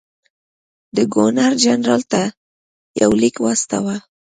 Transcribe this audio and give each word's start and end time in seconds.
ده 0.95 1.03
ګورنرجنرال 1.15 2.01
ته 2.11 2.21
یو 3.01 3.11
لیک 3.21 3.35
واستاوه. 3.41 3.95